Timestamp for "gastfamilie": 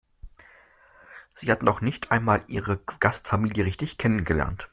2.99-3.65